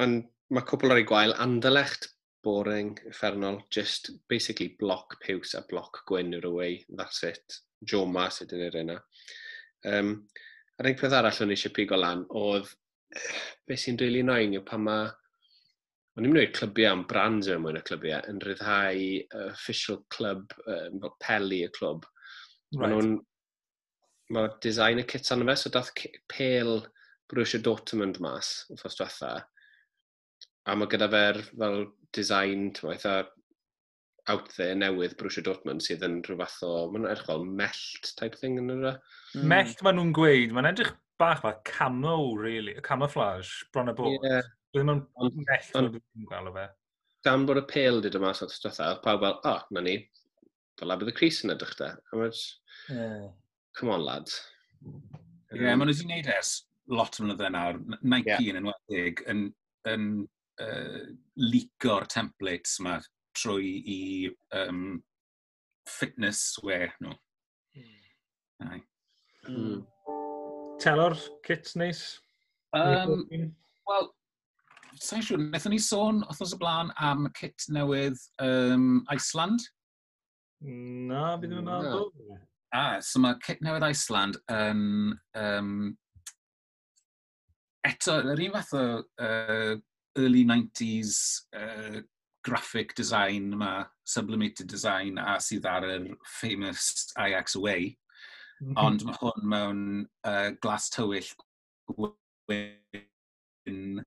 [0.00, 2.10] ond mae cwpl ar ei gwael, Anderlecht,
[2.44, 7.60] boring, effernol, just basically block piws a block gwyn yw'r away, that's it.
[7.84, 8.98] Joma sydd yn yr yna.
[9.88, 10.14] Um,
[10.78, 12.70] a'r un peth arall o'n eisiau pigo lan oedd
[13.14, 15.10] eh, beth sy'n rili really nain yw pan mae
[16.14, 20.02] o'n i'n mynd i'r clybiau am brands yma mwyn y clybiau, yn rhyddhau uh, official
[20.14, 22.06] club, um, fel Peli y clwb.
[22.76, 22.92] Right.
[22.92, 23.16] Nhw'n,
[24.34, 25.90] mae design y kit anna fe, so dath
[26.30, 26.76] pel
[27.30, 29.34] Borussia Dortmund mas, yn ffos diwetha.
[30.64, 31.80] A mae gyda fe'r fel
[32.14, 33.08] design, ti'n maith,
[34.32, 38.38] out there newydd Borussia Dortmund sydd yn rhyw fath o, mae'n edrych fel mellt type
[38.40, 39.48] thing yn yr mm.
[39.50, 44.14] Mellt maen nhw'n gweud, mae'n edrych bach fel camo, really, camouflage, bron y bod.
[44.22, 44.46] Yeah.
[44.74, 45.04] Dwi'n mewn
[45.38, 46.66] mell fel dwi'n gweld o fe.
[47.24, 49.94] Gan bod y pêl di dyma sot stwetha, oedd pawb fel, o, oh, na ni,
[50.80, 51.92] fel a bydd y Cris yn edrych da.
[52.10, 52.40] A mae'n...
[52.90, 53.28] Yeah.
[53.78, 54.34] Come on, lads.
[54.82, 56.50] Ie, yeah, um, maen nhw wedi gwneud ers
[56.90, 57.78] lot o mlynedd nawr.
[58.02, 58.50] Nike yeah.
[58.50, 59.44] yn enwedig yn,
[59.90, 60.08] yn
[60.62, 61.00] uh,
[61.38, 62.98] lico'r templates yma
[63.38, 64.00] trwy i
[64.58, 64.98] um,
[65.90, 67.14] fitness wear nhw.
[67.14, 67.20] No.
[67.78, 67.94] Mm.
[68.64, 68.82] Hmm.
[69.46, 69.80] Hmm.
[70.82, 71.14] Telor,
[71.46, 72.04] kits neis?
[72.74, 73.26] Um,
[73.86, 74.12] Wel,
[75.02, 79.64] sa'n siŵr, wnaethon ni sôn othos y blaen am kit newydd um, Iceland?
[80.64, 82.38] Na, bydd ddim yn meddwl.
[82.74, 85.12] Ah, so mae kit newydd Iceland yn...
[85.38, 85.74] Um,
[87.86, 89.74] eto, yr un fath o uh,
[90.18, 91.18] early 90s
[91.56, 92.00] uh,
[92.44, 97.96] graphic design yma, sublimated design a sydd ar yr famous Ajax Away.
[98.62, 98.74] Mm.
[98.80, 99.84] Ond mae hwn mewn
[100.28, 101.30] uh, glas tywyll
[102.48, 104.04] gwyn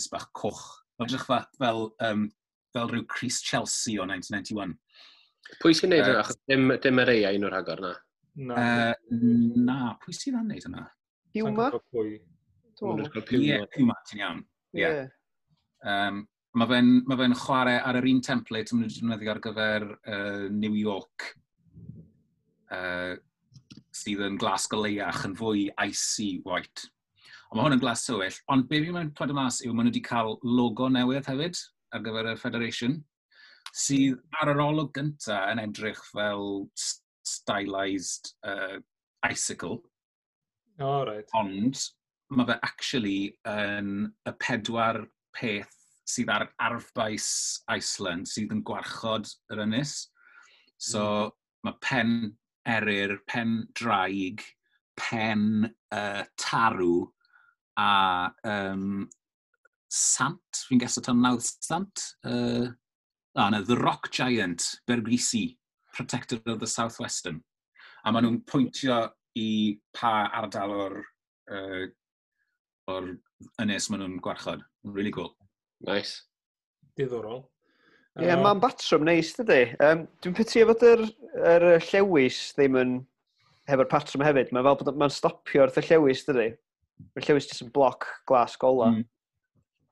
[0.00, 0.64] siwns bach coch.
[0.98, 2.26] Mae'n edrych fa, fel, um,
[2.74, 4.74] fel rhyw Chris Chelsea o 1991.
[5.60, 6.24] Pwy sy'n neud hynna?
[6.24, 7.94] Uh, dim, dim yr ei un o'r agor na?
[8.40, 8.56] Na.
[8.56, 9.22] Uh,
[9.60, 10.84] na, pwy sy'n neud hynna?
[11.36, 11.70] Puma?
[13.36, 14.44] Ie, Puma, ti'n iawn.
[14.78, 14.92] Ie.
[15.84, 16.26] Um,
[16.58, 20.46] Mae fe'n ma fe chwarae ar yr un template maen nhw'n defnyddio ar gyfer uh,
[20.50, 21.28] New York
[22.74, 23.12] uh,
[23.94, 26.88] sydd yn glas goleiach yn fwy icy white.
[27.50, 28.36] Ond mae hwn yn glas tywyll.
[28.54, 31.58] Ond be fi'n mynd codi mas yw maen nhw wedi cael logo newydd hefyd
[31.90, 32.92] ar gyfer y Federation,
[33.74, 36.68] sydd ar yr olwg gyntaf yn edrych fel
[37.26, 38.78] stylised uh,
[39.26, 39.80] icicle.
[40.78, 41.26] Oh, right.
[41.34, 41.82] Ond
[42.30, 43.18] mae fe actually
[43.50, 45.02] yn y pedwar
[45.34, 45.74] peth
[46.10, 47.28] sydd ar arfbais
[47.70, 49.94] Iceland sydd yn gwarchod yr ynys.
[50.78, 51.38] So mm.
[51.66, 52.12] mae pen
[52.68, 54.42] erir, pen draig,
[54.98, 57.08] pen uh, tarw
[57.80, 57.88] a
[58.44, 59.08] um,
[59.90, 62.04] Sant, fi'n gesio tan nawdd Sant.
[62.22, 62.70] Uh,
[63.34, 65.56] a na, The Rock Giant, Bergrisi,
[65.94, 67.40] Protector of the Southwestern.
[68.04, 69.00] A maen nhw'n pwyntio
[69.38, 70.96] i pa ardal o'r,
[71.50, 71.82] uh,
[72.90, 73.10] or
[73.62, 74.62] ynys maen nhw'n gwarchod.
[74.84, 75.34] Really cool.
[75.86, 76.22] Nice.
[76.98, 77.44] Diddorol.
[78.18, 79.62] Ie, yeah, uh, mae'n batrwm neis, dydy.
[79.82, 81.06] Um, dwi'n piti fod yr,
[81.56, 82.96] yr llewis ddim yn
[83.70, 84.54] hefo'r patrwm hefyd.
[84.54, 86.50] Mae'n fel bod mae'n stopio wrth y llewis, dydy.
[87.14, 88.90] Mae'r llewis jyst yn bloc glas gola.
[88.94, 89.06] Mm.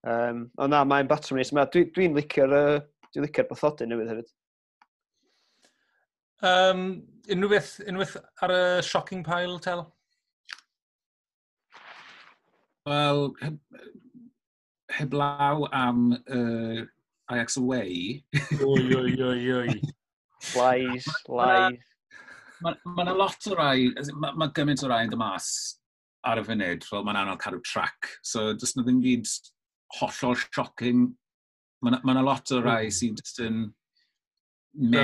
[0.08, 1.50] Um, ond na, mae'n batrwm nes.
[1.52, 2.80] Dwi'n dwi, licio'r uh,
[3.12, 4.34] dwi licio bathodyn newydd hefyd.
[6.48, 6.84] Um,
[7.26, 9.82] unrhyw beth, unrhyw beth ar y shocking pile, Tel?
[12.88, 13.58] Wel, heb,
[14.96, 16.84] heblaw am uh,
[17.28, 18.22] Ajax away.
[18.62, 19.80] oi, oi, oi, oi.
[20.54, 21.84] lies, lies.
[22.58, 25.50] Mae yna ma, ma lot o rai, mae ma gymaint o rai yn dymas
[26.26, 28.12] ar y funud, fel mae'n anodd cadw track.
[28.26, 29.28] So, jyst na ddim gyd
[29.98, 31.08] hollol shocking.
[31.82, 32.66] Mae yna ma lot o hmm.
[32.66, 33.66] rai sy'n just yn...
[34.78, 35.02] No,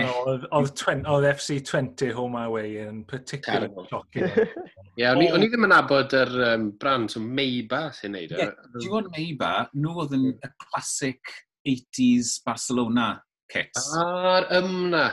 [0.55, 4.29] oedd FC20 Home Away yn particular shocking.
[4.29, 4.44] Ie,
[5.00, 8.35] yeah, o'n i ddim yn abod yr um, brand, so Meiba sy'n neud.
[8.35, 8.38] E.
[8.38, 11.33] Ie, yeah, ti'n gwybod Meiba, nhw oedd yn y classic
[11.66, 13.09] 80s Barcelona
[13.50, 13.88] kits.
[13.98, 15.07] Ah, a'r ymna.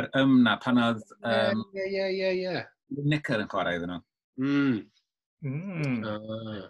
[0.00, 1.04] Yr ymna, pan oedd...
[1.22, 2.62] Ie, ie, ie, ie.
[3.08, 4.02] Nicker yn chwarae iddyn nhw.
[4.42, 4.80] Mm.
[5.42, 6.04] Mm.
[6.06, 6.68] Uh,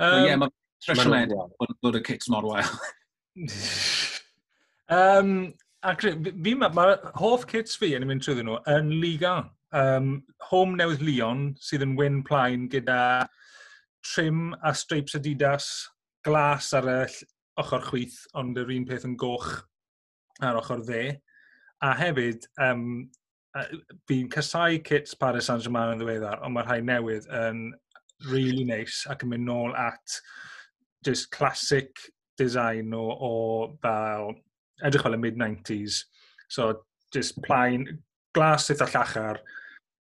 [0.00, 0.52] um, ie, yeah, mae
[0.84, 2.70] Trishon Ed bod, bod y kits mor wael.
[4.96, 5.32] um,
[5.86, 9.36] ac fi ma, mae hoff kits fi yn mynd trwyddyn nhw yn Liga.
[9.76, 13.26] Um, home newydd Leon sydd yn wyn plaen gyda
[14.06, 15.66] trim a stripes Adidas,
[16.24, 17.00] glas ar y
[17.60, 19.50] ochr chwith, ond yr un peth yn goch
[20.44, 21.04] ar ochr dde.
[21.84, 23.08] A hefyd, um,
[24.08, 27.68] fi'n casau kits Paris Saint-Germain yn ddiweddar, ond mae rhai newydd yn
[28.30, 30.18] really nice ac yn mynd nôl at
[31.06, 31.90] just classic
[32.38, 33.32] design o, o
[33.82, 34.34] fel,
[34.84, 36.02] edrych fel y mid-90s.
[36.48, 36.72] So,
[37.14, 37.86] just plain
[38.36, 39.40] glas eitha llachar,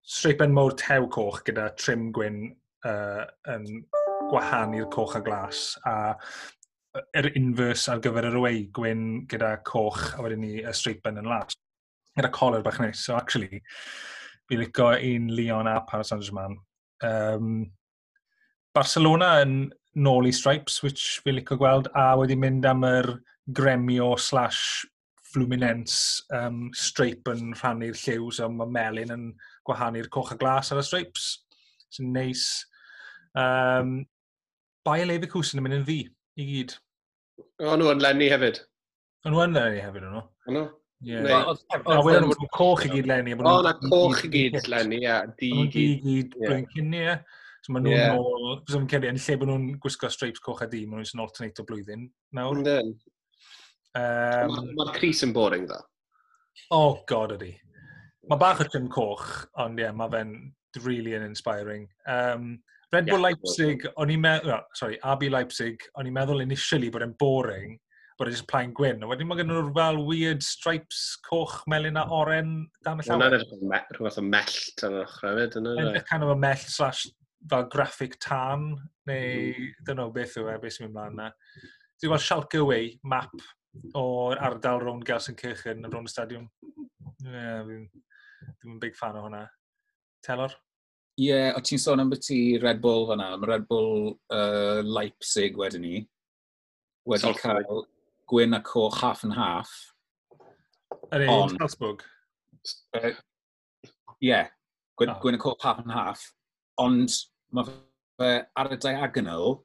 [0.05, 2.47] streipen mowr tew coch gyda trim gwyn
[2.89, 3.69] uh, yn
[4.31, 6.15] gwahanu'r coch a glas, a
[7.19, 11.31] yr inverse ar gyfer yr away gwyn gyda coch a wedyn ni y streipen yn
[11.31, 11.57] las
[12.17, 13.05] gyda coler bach neis.
[13.05, 13.63] So, actually,
[14.49, 16.59] fi licio un Leon a Paris Saint-Germain.
[17.05, 17.73] Um,
[18.75, 23.15] Barcelona yn nôl i Stripes, which fi licio gweld, a wedi mynd am yr
[23.55, 24.85] gremio slash
[25.35, 29.25] Fluminense um, Stripe yn rhannu'r lliw, so mae Melin yn
[29.67, 31.25] gwahanu'r coch a glas ar y Stripes.
[31.89, 32.45] It's neis.
[33.35, 34.05] Um,
[34.87, 35.99] Bayer Leverkusen yn mynd yn ddi,
[36.39, 36.77] i gyd.
[37.63, 38.63] O, nhw yn lenni hefyd.
[39.25, 40.23] Yn nhw yn lenni hefyd, yn nhw?
[40.23, 40.65] O, nhw.
[41.05, 43.37] A wedyn bod nhw'n coch i gyd lenni.
[43.37, 45.23] O, na coch i gyd lenni, ia.
[45.39, 47.09] Di gyd blwyddyn cynni,
[47.65, 48.19] So maen nhw'n yeah.
[48.21, 51.23] ôl, fes o'n ceri, yn lle bod nhw'n gwisgo stripes coch a di, maen nhw'n
[51.25, 52.03] alternate o blwyddyn
[52.37, 52.61] nawr.
[53.97, 55.79] Um, Mae'r Cris yn boring, dda.
[56.77, 57.55] Oh, god ydi.
[58.29, 59.25] Mae bach o Jim Coch,
[59.65, 60.35] ond ie, yeah, mae fe'n
[60.85, 61.89] really yn inspiring.
[62.05, 62.59] Um,
[62.93, 67.07] Red Bull yeah, Leipzig, o'n i'n meddwl, sorry, RB Leipzig, o'n i'n meddwl initially bod
[67.07, 67.79] e'n boring,
[68.19, 69.03] bod e just plaen gwyn.
[69.03, 73.39] A wedyn mae gen nhw'r fel weird stripes coch melyn a oren dan y llawer.
[73.41, 75.59] Hwna'n rhywbeth o mellt yn yr ochr hefyd.
[75.61, 77.07] Yn kind of a mell slash
[77.51, 78.71] fel graphic tan,
[79.09, 79.73] neu mm.
[79.87, 81.31] dyn nhw beth yw e, beth sy'n mynd mlaen na.
[82.01, 83.35] Dwi'n gweld Schalke Way, map
[83.99, 86.47] o'r ardal rownd Gelsenkirchen, rownd y stadiwm.
[87.25, 87.89] Yeah, dwi'n
[88.71, 89.47] yn big fan o hwnna.
[90.25, 90.55] Telor?
[91.19, 93.35] Ie, yeah, o ti'n sôn am beth i Red Bull fanna.
[93.39, 95.99] Mae Red Bull uh, Leipzig wedyn ni.
[97.09, 97.43] Wedi Salford.
[97.43, 97.85] cael
[98.31, 99.71] gwyn a coch half and half.
[101.13, 102.03] Yr un Salzburg?
[102.97, 103.15] Ie,
[104.21, 104.49] yeah,
[104.99, 105.21] gwyn, oh.
[105.23, 106.23] gwyn a coch half and half.
[106.81, 107.13] Ond
[107.55, 107.69] mae
[108.19, 109.59] fe ar y diagonal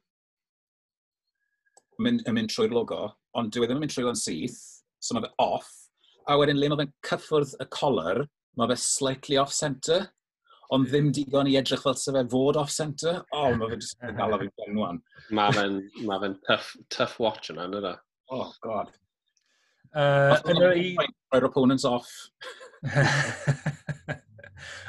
[2.00, 3.02] yn mynd, mynd trwy'r logo,
[3.36, 4.60] ond dyw e ddim yn mynd trwy'r o'n syth,
[5.00, 5.70] so mae fe off.
[6.28, 8.24] A wedyn le mae fe'n cyffwrdd y collar,
[8.58, 10.02] mae fe slightly off-centre,
[10.74, 13.16] ond ddim digon i edrych fel sef e fod off-centre.
[13.34, 15.02] O, oh, mae fe jyst yn gael o fi'n ben wan.
[15.36, 17.96] Mae fe'n ma fe tough, tough watch yna, nid o?
[18.30, 18.92] Oh, God.
[19.90, 20.90] Uh, yn yr i...
[21.34, 22.10] Roi'r opponents off.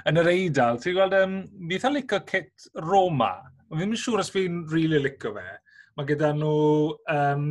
[0.09, 1.33] yn yr eidl, ti'n gweld, um,
[1.65, 3.31] fi eitha licio Kit Roma.
[3.71, 5.57] Ond fi'n siŵr os fi'n rili really licio fe.
[5.97, 6.53] Mae gyda nhw
[7.15, 7.49] um,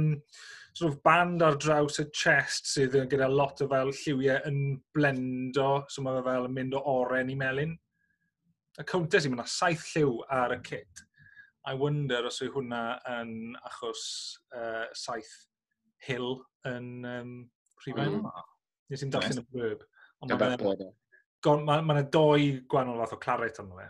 [0.70, 4.62] sort of band ar draws y chest sydd gyda lot o fel lliwiau yn
[4.94, 7.74] blendo, so mae fe fel yn mynd o oren i melyn.
[8.78, 11.06] Y Countess i mae yna saith lliw ar y kit.
[11.66, 12.84] I wonder os yw hwnna
[13.18, 14.02] yn achos
[14.54, 15.49] uh, saith
[16.06, 16.34] Hill
[16.68, 17.34] yn um,
[17.84, 18.20] Rhifain.
[18.20, 18.44] Mm.
[18.90, 19.86] Nes i'n darllen y blurb.
[20.20, 23.88] Ond mae ma, ma doi gwannol fath o claret arno fe.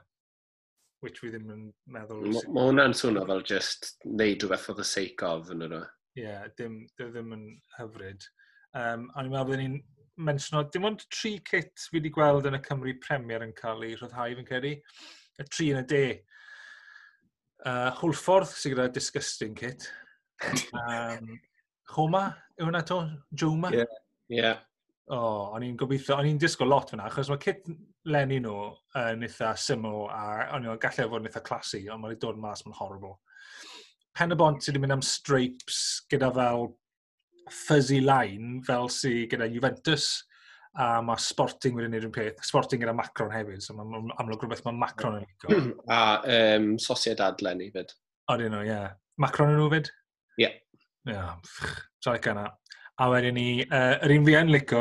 [1.00, 2.26] Which fi ddim yn meddwl...
[2.28, 5.80] Mae hwnna'n swnio fel just neud rhywbeth for the sake of yn yno.
[6.18, 7.46] Ie, yeah, dim, ddim yn
[7.78, 8.26] hyfryd.
[8.76, 9.78] Um, a ni'n meddwl ni'n
[10.20, 13.96] mensio, dim ond tri kit fi wedi gweld yn y Cymru Premier yn cael ei
[13.96, 14.74] rhyddhau fi'n credu.
[15.40, 16.04] Y tri yn y de.
[17.64, 19.88] Uh, Hwlffordd sy'n gyda Disgusting Kit.
[20.76, 21.34] Um,
[21.90, 22.24] Choma,
[22.58, 23.00] yw hwnna to?
[23.34, 23.72] Joma?
[23.74, 23.82] Ie.
[23.82, 23.96] Yeah.
[24.30, 24.58] Yeah.
[25.10, 27.64] O, oh, o'n i'n gobeithio, o'n i'n disgo lot fyna, achos mae kit
[28.06, 28.68] lenni nhw
[29.00, 30.20] yn eitha syml a
[30.54, 33.16] o'n i'n gallu fod yn eitha classy, ond mae'n dod mas, mae'n horrible.
[34.14, 35.80] Pen y bont sydd wedi mynd am stripes
[36.12, 36.68] gyda fel
[37.50, 40.12] fuzzy line, fel sy gyda Juventus,
[40.78, 42.38] a mae Sporting wedi'n neud yn peth.
[42.46, 45.60] Sporting gyda Macron hefyd, so mae'n amlwg rhywbeth mae Macron yn licio.
[45.98, 46.00] a
[46.38, 47.90] um, Sociedad Lenny fyd.
[48.30, 48.70] O, dyn nhw, ie.
[48.70, 48.98] Yeah.
[49.18, 49.90] Macron yn nhw fyd?
[50.38, 50.44] Ie.
[50.46, 50.58] Yeah.
[51.10, 51.34] Ia,
[52.00, 52.46] so like yna.
[53.00, 54.80] A wedyn ni, uh, yr un fi yn licio,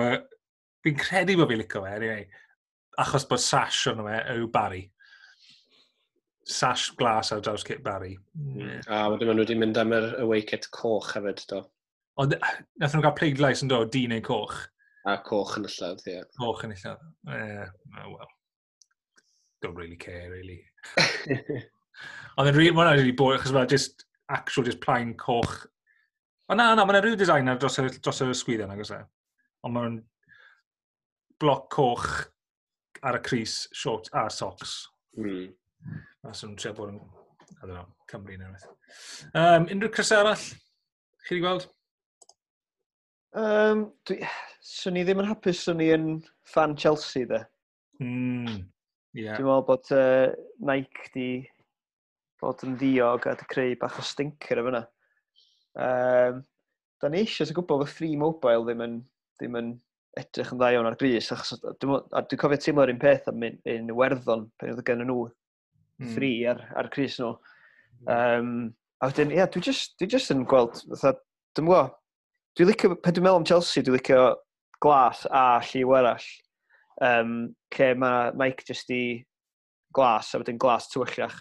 [0.84, 2.26] fi'n credu bod fi'n licio fe, anyway,
[3.00, 4.84] achos bod sash o'n fe yw Barry.
[6.50, 8.16] Sash glas ar draws Kit Barry.
[8.36, 8.82] Mm.
[8.90, 11.62] A wedyn maen nhw wedi mynd am yr away kit coch hefyd, do.
[12.20, 14.58] Ond nath nhw gael pleidlais yn dod, dyn neu coch.
[15.08, 16.18] A coch yn y lladd, ie.
[16.18, 16.30] Yeah.
[16.42, 17.08] Coch yn y lladd.
[17.32, 17.66] Eh,
[18.02, 18.36] oh well.
[19.64, 20.60] Don't really care, really.
[22.40, 24.04] Ond yn rhywun, mae'n rhaid i bod, achos mae'n just,
[24.36, 25.62] actual, just plain coch
[26.50, 29.00] O na, na, mae'n rhyw designer dros y, dros y sgwydd yna, gos e.
[29.68, 29.98] Ond mae'n
[31.40, 32.08] bloc coch
[33.06, 34.24] ar y Cris, short hmm.
[34.24, 34.80] a socks.
[35.20, 35.52] Mm.
[36.28, 36.98] Os sy'n trio bod yn,
[37.60, 38.66] I don't know, Cymru neu beth.
[39.38, 40.42] Um, unrhyw Cris arall,
[41.28, 41.70] chi wedi gweld?
[43.38, 44.18] Um, dwi,
[44.66, 46.12] swn i ddim yn hapus, swn i yn
[46.50, 47.44] fan Chelsea, de.
[48.02, 48.64] Mm,
[49.14, 49.38] yeah.
[49.38, 50.34] Dwi'n meddwl bod uh,
[50.66, 51.30] Nike di
[52.42, 54.88] bod yn ddiog a di creu bach o stinker efo yna.
[55.78, 56.42] Um,
[57.00, 58.98] da ni eisiau sy'n gwybod bod free mobile ddim yn,
[59.40, 59.70] ddim yn
[60.20, 63.60] edrych yn dda iawn ar bris, achos dwi'n dwi cofio teimlo'r un peth am un
[63.76, 66.12] un werddon pan oedd gen nhw mm.
[66.16, 67.36] free ar, ar Cris nhw.
[68.08, 68.68] Um, hmm.
[69.04, 71.18] a wedyn, ie, yeah, dwi just, dwi just yn gweld, fatha,
[71.58, 71.98] dwi'n gwybod,
[72.56, 74.22] dwi'n licio, pan dwi'n meddwl am Chelsea, dwi'n licio
[74.84, 76.28] glas a lliw arall,
[77.04, 77.34] um,
[77.76, 79.02] lle mae Mike just i
[79.96, 81.36] glas, a wedyn glas tywyllach.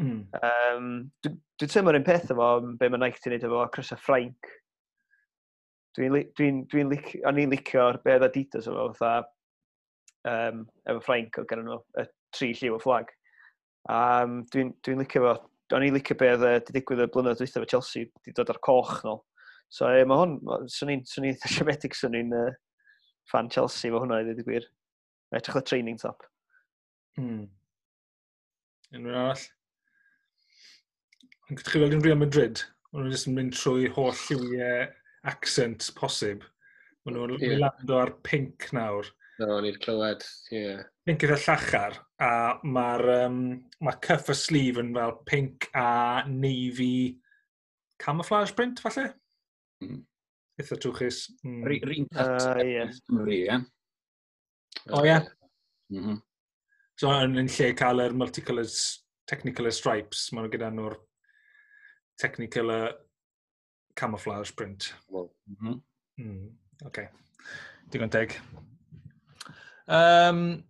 [0.00, 0.24] Mm.
[0.40, 0.88] Um,
[1.22, 2.48] Dwi'n dwi teimlo'r un peth efo
[2.80, 4.50] be mae Nike ti'n neud efo Chris a Frank.
[5.96, 7.14] Dwi'n dwi dwi, dwi lic,
[7.52, 9.28] licio'r be oedd Adidas efo fatha
[10.28, 13.12] um, efo Frank o gen nhw y tri lliw o fflag.
[13.92, 15.36] Um, dwi'n dwi licio fo,
[15.76, 19.00] o'n i'n licio beth wedi digwydd y blynedd dwythaf efo Chelsea wedi dod ar coch
[19.06, 19.22] nôl.
[19.72, 20.36] So e, mae hwn,
[20.72, 22.50] swn i'n swn i'n siomedig swn i'n uh,
[23.30, 24.68] fan Chelsea efo hwnna i ddweud y gwir.
[25.32, 26.24] Edrych o training top.
[27.20, 27.44] Mm.
[28.92, 29.50] Unrhyw arall?
[31.52, 32.62] Gwych chi weld yn Real Madrid,
[32.92, 34.86] maen nhw'n yn mynd trwy holl lliwiau
[35.28, 36.46] accent posib.
[37.04, 37.58] Maen nhw'n yeah.
[37.60, 39.10] lando ar pink nawr.
[39.42, 40.62] No, ni'n clywed, ie.
[40.62, 40.80] Yeah.
[41.04, 42.30] Pink eitha llachar, a
[42.62, 43.36] mae'r um,
[43.84, 47.18] ma cuff a sleeve yn fel pink a navy
[48.00, 49.10] camouflage print, falle?
[49.84, 50.02] Mm.
[50.62, 51.22] Eitha trwchus.
[51.44, 51.62] Mm.
[51.68, 52.48] Rhi'n cut.
[52.48, 53.62] Uh, yeah.
[54.88, 55.08] O, ie.
[55.10, 55.30] Yeah.
[55.92, 56.20] Mm -hmm.
[56.96, 58.76] So, yn, yn lle cael yr multicolours,
[59.28, 61.00] technicolor stripes, maen nhw gyda nhw'r
[62.22, 62.98] Technicolor uh,
[63.98, 64.92] camouflage print.
[65.08, 65.32] Well.
[65.48, 65.72] Mm mm-hmm.
[65.72, 66.26] -hmm.
[66.26, 67.08] mm, okay.
[67.90, 68.38] Digon teg.
[69.88, 70.62] Um,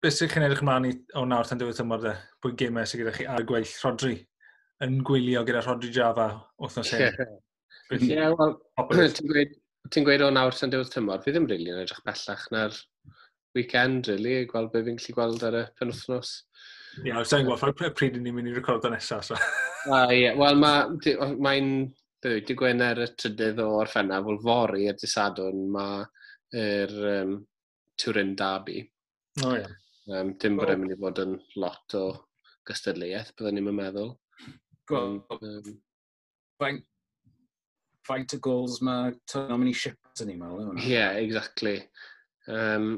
[0.00, 2.14] Beth sy'n chi'n edrych ymlaen i o nawr tan diwedd tymor de?
[2.40, 4.14] Pwy gemau sy'n gyda chi ar gweill Rodri?
[4.84, 6.28] Yn gwylio gyda Rodri Java
[6.62, 7.18] wythnos hyn?
[7.98, 8.54] Ie, wel,
[9.92, 12.78] ti'n gweud o nawr tan diwedd tymor, fi ddim rili really yn edrych bellach na'r
[13.58, 16.32] weekend, really, gweld be fi'n gallu gweld ar y penwthnos.
[16.98, 19.28] Ie, yeah, sa'n gwybod, pryd ni'n mynd i recordo nesaf.
[19.28, 19.38] So.
[19.94, 20.24] ah, ie.
[20.24, 20.38] Yeah.
[20.38, 27.36] Wel, mae'n ma di Gwener y trydydd o orffennaf, fel fori y disadwn, mae'r um,
[28.00, 28.82] Turin Derby.
[29.40, 29.62] O, oh, ie.
[29.62, 29.76] Yeah.
[30.10, 32.04] Um, dim bod e'n mynd i fod yn lot o
[32.66, 34.14] gystadleuaeth, byddwn ni'n meddwl.
[34.90, 35.74] Gwel, um,
[36.58, 36.82] faint,
[38.08, 40.72] faint o gols mae Tottenham mynd i ship yn ni'n meddwl.
[40.80, 41.76] Ie, yeah, exactly.
[42.50, 42.96] Um,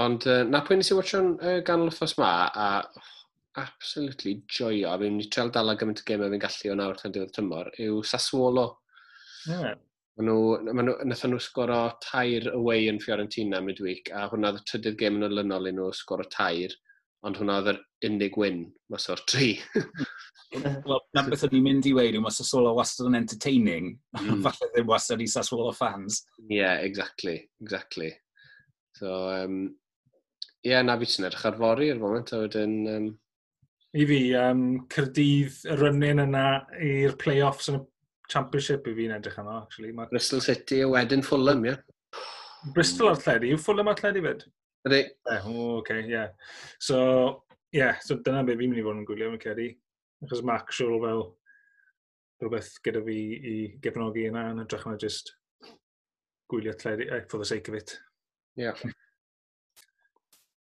[0.00, 3.10] Ond uh, na pwynt i watcho'n uh, ganol y ffos ma, a oh,
[3.60, 7.34] absolutely joio, a fi'n treol dala gymaint o gemau fi'n gallu o nawr tan diwedd
[7.36, 8.68] tymor, yw Sassuolo.
[9.44, 9.74] Yeah.
[10.16, 14.66] Maen nhw, ma nhw, nhw sgoro tair away yn Fiorentina midweek, a hwnna oedd y
[14.70, 16.72] trydydd gem yn olynol i nhw sgoro tair,
[17.28, 19.54] ond hwnna oedd yr unig win, mas o'r tri.
[20.52, 24.40] Wel, na beth o'n i'n mynd i weid yw, mae Sassuolo wastad yn entertaining, mm.
[24.44, 26.22] falle ddim wastad i Sassuolo fans.
[26.46, 28.10] Ie, yeah, exactly, exactly.
[28.96, 29.72] So, um,
[30.62, 32.74] Ie, na fi ti'n edrych ar fori ar foment, a wedyn...
[32.92, 33.08] Um...
[33.98, 36.44] I fi, um, Cyrdydd y rynnyn yna
[36.80, 37.82] i'r play-offs yn y
[38.32, 39.90] championship i fi'n edrych yno, actually.
[39.96, 40.06] Ma...
[40.12, 41.74] Bristol City a wedyn Fulham, ie.
[41.74, 42.30] Yeah.
[42.76, 44.46] Bristol ar lledu, yw Fulham ar lledu fyd?
[44.86, 45.02] Ydy.
[45.02, 46.14] E, o, oh, oce, okay, ie.
[46.14, 46.56] Yeah.
[46.78, 46.98] So,
[47.72, 49.68] ie, yeah, so dyna be fi'n mynd i fod yn gwylio, yn credu.
[50.22, 51.24] Achos mae actual fel
[52.42, 55.34] rhywbeth gyda fi i gefnogi yna, yn edrych na just
[56.52, 57.98] gwylio tledu, eh, for the sake of it.
[58.58, 58.70] Ie.
[58.70, 58.92] Yeah.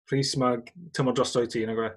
[0.10, 0.62] Rhys mae
[0.96, 1.90] tymor drosto i ti, nag we?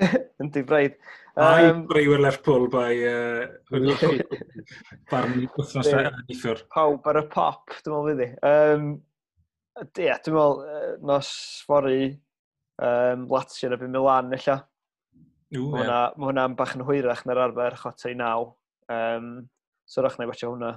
[0.42, 0.96] Yndi, braidd.
[1.40, 3.44] A'i um, breiwyr Lerpwl bai uh,
[5.10, 6.62] barn wythnos neithwr.
[6.72, 8.30] Pawb ar y pop, dwi'n meddwl fyddi.
[8.48, 8.88] Um,
[9.76, 9.90] Ie,
[10.24, 11.30] dwi'n meddwl uh, nos
[11.68, 12.00] fori
[12.80, 14.56] um, Lazio na byd Milan, illa.
[15.56, 16.08] Mae yeah.
[16.16, 18.50] hwnna'n ma bach yn hwyrach na'r arfer chwata i naw.
[18.92, 19.30] Um,
[19.86, 20.72] so rach na i watcha hwnna.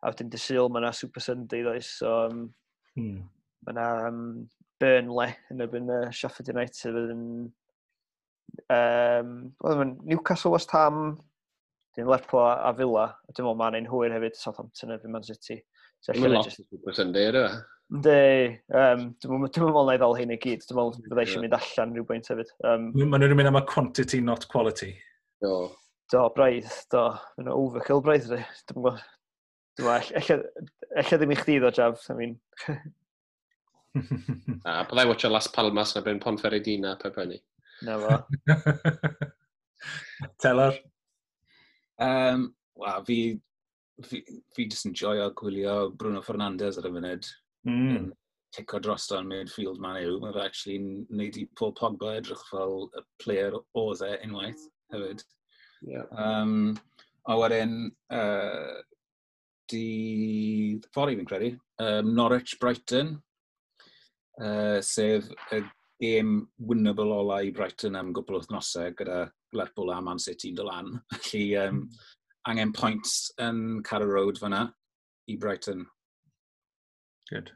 [0.00, 1.88] A wedyn dysil, mae yna Super Sunday ddoes.
[2.00, 2.44] So, um,
[2.96, 3.24] hmm.
[3.66, 4.22] Mae yna um,
[4.80, 7.24] Burnley yn erbyn uh, Sheffield United yn...
[8.70, 11.18] Um, well, Newcastle, West Ham,
[11.96, 13.10] dyn Lerpo a Villa.
[13.28, 15.60] A dwi'n meddwl mae'n ein hwyr hefyd Southampton erbyn Man City.
[16.00, 17.44] So, mae'n lot o gwybod yn deir o.
[17.90, 18.16] Ynddi,
[18.78, 20.64] um, dwi'n meddwl na i ddal hyn i gyd.
[20.66, 22.52] Dwi'n meddwl bydda eisiau mynd allan rhywbwynt hefyd.
[22.64, 24.92] Um, Maen nhw'n mynd am y quantity, not quality.
[25.44, 25.54] Do.
[26.12, 27.08] Do, braidd, do.
[27.38, 29.02] Mae'n overkill braidd, dwi'n meddwl.
[29.80, 30.46] Dwi'n meddwl,
[31.00, 32.06] eich ddim i chdi ddo, Jaf.
[32.12, 32.38] I mean,
[34.64, 37.38] a byddai watcha Las Palmas na byn Ponferedina pe bynnu.
[37.82, 38.18] Na fo.
[40.42, 40.78] Teller?
[41.98, 43.40] Um, wa, fi,
[44.06, 44.22] fi,
[44.54, 47.30] fi jyst yn joio gwylio Bruno Fernandes ar y funud.
[47.68, 48.10] Mm.
[48.54, 50.18] Tico dros o'n midfield man yw.
[50.22, 50.78] Mae'n actually
[51.10, 55.24] wneud i Paul Pogba edrych fel y player oedd e unwaith hefyd.
[55.86, 56.06] Yeah.
[56.12, 56.76] Um,
[57.28, 58.80] a wedyn, uh,
[59.70, 60.80] di...
[60.92, 61.50] ffordd fi'n credu,
[61.84, 63.18] um, Norwich Brighton,
[64.40, 65.62] uh, sef y
[66.00, 69.26] gêm winnable ola i Brighton am gwbl o wythnosau gyda
[69.56, 70.92] Lerpwl a Man City yn dylan.
[71.12, 71.86] Felly um,
[72.48, 74.68] angen points yn Carrow Road fyna
[75.28, 75.86] i Brighton.
[77.30, 77.52] Good.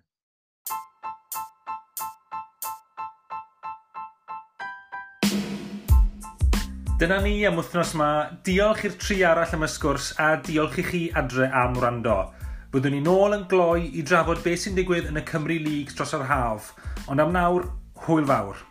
[7.00, 8.10] Dyna ni am wythnos yma.
[8.46, 12.20] Diolch i'r tri arall am y sgwrs a diolch i chi adre am wrando.
[12.74, 16.10] Byddwn ni nôl yn gloi i drafod beth sy'n digwydd yn y Cymru Leagues dros
[16.16, 16.72] yr haf,
[17.06, 17.68] ond am nawr,
[18.08, 18.64] hwyl fawr.